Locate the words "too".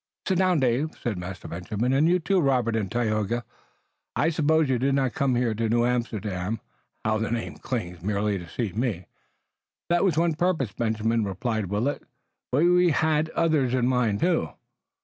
2.17-2.41, 14.21-14.49